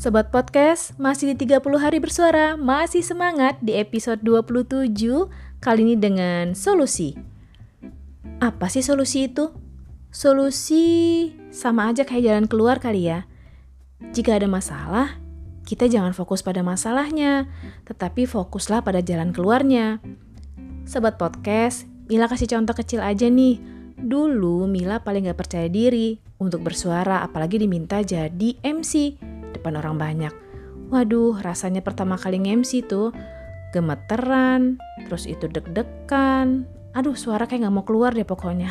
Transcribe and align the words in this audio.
Sobat 0.00 0.32
Podcast, 0.32 0.96
masih 0.96 1.36
di 1.36 1.44
30 1.44 1.76
hari 1.76 2.00
bersuara, 2.00 2.56
masih 2.56 3.04
semangat 3.04 3.60
di 3.60 3.76
episode 3.76 4.24
27, 4.24 4.96
kali 5.60 5.80
ini 5.84 5.92
dengan 5.92 6.56
solusi. 6.56 7.20
Apa 8.40 8.72
sih 8.72 8.80
solusi 8.80 9.28
itu? 9.28 9.52
Solusi 10.08 11.28
sama 11.52 11.92
aja 11.92 12.08
kayak 12.08 12.24
jalan 12.24 12.46
keluar 12.48 12.80
kali 12.80 13.12
ya. 13.12 13.28
Jika 14.16 14.40
ada 14.40 14.48
masalah, 14.48 15.20
kita 15.68 15.84
jangan 15.84 16.16
fokus 16.16 16.40
pada 16.40 16.64
masalahnya, 16.64 17.52
tetapi 17.84 18.24
fokuslah 18.24 18.80
pada 18.80 19.04
jalan 19.04 19.36
keluarnya. 19.36 20.00
Sobat 20.88 21.20
Podcast, 21.20 21.84
Mila 22.08 22.24
kasih 22.24 22.48
contoh 22.48 22.72
kecil 22.72 23.04
aja 23.04 23.28
nih. 23.28 23.60
Dulu 24.00 24.64
Mila 24.64 25.04
paling 25.04 25.28
gak 25.28 25.44
percaya 25.44 25.68
diri 25.68 26.16
untuk 26.40 26.64
bersuara, 26.64 27.20
apalagi 27.20 27.60
diminta 27.60 28.00
jadi 28.00 28.56
MC 28.64 29.28
depan 29.54 29.78
orang 29.78 29.96
banyak. 29.96 30.34
Waduh, 30.90 31.38
rasanya 31.38 31.86
pertama 31.86 32.18
kali 32.18 32.42
nge-MC 32.42 32.90
tuh 32.90 33.14
gemeteran, 33.70 34.82
terus 35.06 35.30
itu 35.30 35.46
deg-degan. 35.46 36.66
Aduh, 36.90 37.14
suara 37.14 37.46
kayak 37.46 37.70
gak 37.70 37.74
mau 37.74 37.86
keluar 37.86 38.10
deh 38.10 38.26
pokoknya. 38.26 38.70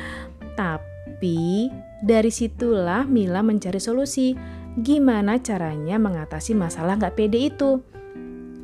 Tapi 0.60 1.68
dari 2.00 2.32
situlah 2.32 3.04
Mila 3.04 3.44
mencari 3.44 3.76
solusi. 3.76 4.32
Gimana 4.80 5.42
caranya 5.42 6.00
mengatasi 6.00 6.56
masalah 6.56 6.96
gak 6.96 7.20
pede 7.20 7.52
itu? 7.52 7.84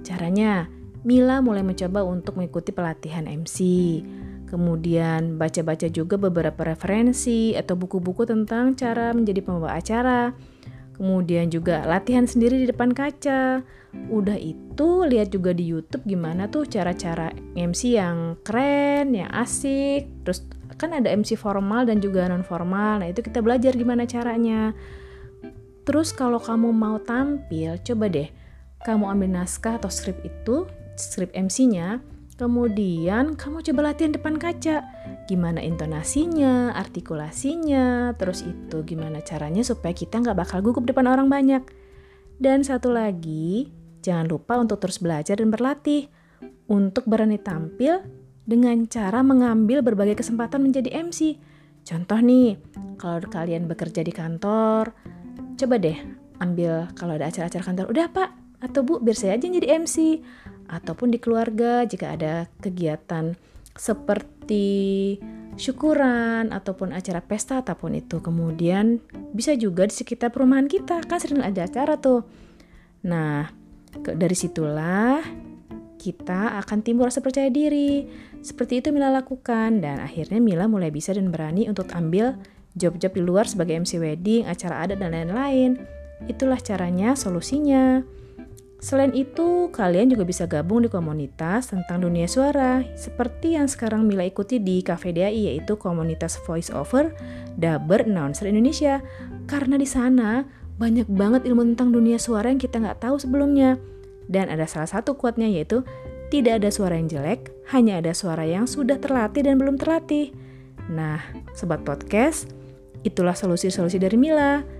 Caranya, 0.00 0.70
Mila 1.04 1.44
mulai 1.44 1.60
mencoba 1.60 2.00
untuk 2.06 2.40
mengikuti 2.40 2.72
pelatihan 2.72 3.28
MC. 3.28 3.58
Kemudian 4.46 5.36
baca-baca 5.36 5.90
juga 5.90 6.16
beberapa 6.16 6.62
referensi 6.62 7.52
atau 7.58 7.74
buku-buku 7.74 8.24
tentang 8.24 8.78
cara 8.78 9.10
menjadi 9.10 9.42
pembawa 9.42 9.74
acara 9.76 10.30
Kemudian 10.96 11.52
juga 11.52 11.84
latihan 11.84 12.24
sendiri 12.24 12.64
di 12.64 12.66
depan 12.72 12.96
kaca. 12.96 13.60
Udah 14.08 14.36
itu 14.40 15.04
lihat 15.04 15.28
juga 15.28 15.52
di 15.52 15.68
YouTube 15.68 16.08
gimana 16.08 16.48
tuh 16.48 16.64
cara-cara 16.64 17.32
MC 17.52 18.00
yang 18.00 18.40
keren, 18.40 19.12
yang 19.12 19.28
asik. 19.28 20.08
Terus 20.24 20.48
kan 20.80 20.96
ada 20.96 21.12
MC 21.12 21.36
formal 21.36 21.84
dan 21.84 22.00
juga 22.00 22.24
non 22.32 22.40
formal. 22.40 23.04
Nah, 23.04 23.08
itu 23.12 23.20
kita 23.20 23.44
belajar 23.44 23.76
gimana 23.76 24.08
caranya. 24.08 24.72
Terus 25.84 26.16
kalau 26.16 26.40
kamu 26.40 26.72
mau 26.72 26.96
tampil, 26.98 27.76
coba 27.84 28.08
deh 28.08 28.28
kamu 28.82 29.04
ambil 29.06 29.42
naskah 29.42 29.78
atau 29.78 29.90
skrip 29.90 30.18
itu, 30.22 30.66
skrip 30.94 31.30
MC-nya, 31.34 32.00
Kemudian 32.36 33.32
kamu 33.32 33.64
coba 33.64 33.80
latihan 33.92 34.12
depan 34.12 34.36
kaca. 34.36 34.84
Gimana 35.24 35.64
intonasinya, 35.64 36.76
artikulasinya, 36.76 38.12
terus 38.20 38.44
itu 38.44 38.84
gimana 38.84 39.24
caranya 39.24 39.64
supaya 39.64 39.96
kita 39.96 40.20
nggak 40.20 40.36
bakal 40.36 40.60
gugup 40.60 40.84
depan 40.84 41.08
orang 41.08 41.32
banyak. 41.32 41.64
Dan 42.36 42.60
satu 42.60 42.92
lagi, 42.92 43.72
jangan 44.04 44.28
lupa 44.28 44.60
untuk 44.60 44.84
terus 44.84 45.00
belajar 45.00 45.40
dan 45.40 45.48
berlatih. 45.48 46.12
Untuk 46.68 47.08
berani 47.08 47.40
tampil 47.40 48.04
dengan 48.44 48.84
cara 48.84 49.24
mengambil 49.24 49.80
berbagai 49.80 50.20
kesempatan 50.20 50.60
menjadi 50.60 50.92
MC. 50.92 51.40
Contoh 51.88 52.20
nih, 52.20 52.60
kalau 53.00 53.24
kalian 53.24 53.64
bekerja 53.64 54.04
di 54.04 54.12
kantor, 54.12 54.92
coba 55.56 55.74
deh 55.80 55.96
ambil 56.36 56.90
kalau 56.92 57.16
ada 57.16 57.32
acara-acara 57.32 57.64
kantor, 57.64 57.86
udah 57.88 58.06
pak, 58.12 58.28
atau 58.60 58.84
bu 58.84 59.00
biar 59.00 59.16
saya 59.16 59.40
aja 59.40 59.48
jadi 59.48 59.80
MC 59.80 60.20
ataupun 60.70 61.14
di 61.14 61.18
keluarga 61.18 61.86
jika 61.86 62.14
ada 62.14 62.50
kegiatan 62.60 63.34
seperti 63.76 65.16
syukuran 65.56 66.52
ataupun 66.52 66.92
acara 66.92 67.24
pesta 67.24 67.64
ataupun 67.64 67.96
itu 67.96 68.20
kemudian 68.20 69.00
bisa 69.32 69.56
juga 69.56 69.88
di 69.88 69.94
sekitar 69.96 70.32
perumahan 70.32 70.68
kita 70.68 71.00
kan 71.04 71.18
sering 71.20 71.40
ada 71.40 71.64
acara 71.64 71.96
tuh 71.96 72.24
nah 73.04 73.48
dari 73.96 74.36
situlah 74.36 75.24
kita 75.96 76.60
akan 76.60 76.84
timbul 76.84 77.08
rasa 77.08 77.24
percaya 77.24 77.48
diri 77.48 78.04
seperti 78.44 78.84
itu 78.84 78.92
Mila 78.92 79.10
lakukan 79.10 79.80
dan 79.80 79.98
akhirnya 79.98 80.38
Mila 80.38 80.68
mulai 80.68 80.92
bisa 80.92 81.10
dan 81.16 81.32
berani 81.32 81.66
untuk 81.66 81.88
ambil 81.96 82.36
job-job 82.76 83.16
di 83.16 83.22
luar 83.24 83.48
sebagai 83.48 83.74
MC 83.74 83.98
wedding, 83.98 84.44
acara 84.44 84.84
adat 84.84 85.00
dan 85.00 85.16
lain-lain. 85.16 85.80
Itulah 86.28 86.60
caranya, 86.60 87.16
solusinya. 87.16 88.04
Selain 88.86 89.10
itu, 89.18 89.66
kalian 89.74 90.14
juga 90.14 90.22
bisa 90.22 90.46
gabung 90.46 90.86
di 90.86 90.86
komunitas 90.86 91.74
tentang 91.74 92.06
dunia 92.06 92.30
suara, 92.30 92.86
seperti 92.94 93.58
yang 93.58 93.66
sekarang 93.66 94.06
Mila 94.06 94.22
ikuti 94.22 94.62
di 94.62 94.78
Cafe 94.78 95.10
DAI, 95.10 95.50
yaitu 95.50 95.74
komunitas 95.74 96.38
voice 96.46 96.70
over 96.70 97.10
Daber 97.58 98.06
Announcer 98.06 98.46
Indonesia. 98.46 99.02
Karena 99.50 99.74
di 99.74 99.90
sana 99.90 100.46
banyak 100.78 101.10
banget 101.10 101.50
ilmu 101.50 101.74
tentang 101.74 101.90
dunia 101.90 102.14
suara 102.14 102.46
yang 102.46 102.62
kita 102.62 102.78
nggak 102.78 103.02
tahu 103.02 103.18
sebelumnya. 103.18 103.74
Dan 104.30 104.54
ada 104.54 104.70
salah 104.70 104.86
satu 104.86 105.18
quote-nya 105.18 105.50
yaitu, 105.50 105.82
tidak 106.30 106.62
ada 106.62 106.70
suara 106.70 106.94
yang 106.94 107.10
jelek, 107.10 107.50
hanya 107.74 107.98
ada 107.98 108.14
suara 108.14 108.46
yang 108.46 108.70
sudah 108.70 109.02
terlatih 109.02 109.50
dan 109.50 109.58
belum 109.58 109.82
terlatih. 109.82 110.30
Nah, 110.94 111.18
Sobat 111.58 111.82
Podcast, 111.82 112.54
itulah 113.02 113.34
solusi-solusi 113.34 113.98
dari 113.98 114.14
Mila. 114.14 114.75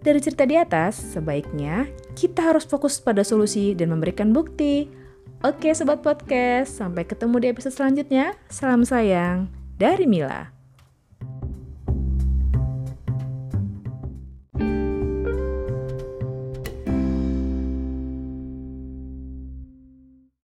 Dari 0.00 0.16
cerita 0.16 0.48
di 0.48 0.56
atas, 0.56 0.96
sebaiknya 0.96 1.84
kita 2.16 2.40
harus 2.40 2.64
fokus 2.64 2.96
pada 2.96 3.20
solusi 3.20 3.76
dan 3.76 3.92
memberikan 3.92 4.32
bukti. 4.32 4.88
Oke, 5.44 5.72
sobat 5.76 6.00
podcast, 6.00 6.80
sampai 6.80 7.04
ketemu 7.04 7.36
di 7.40 7.46
episode 7.52 7.76
selanjutnya. 7.76 8.32
Salam 8.48 8.84
sayang 8.84 9.52
dari 9.76 10.08
Mila. 10.08 10.59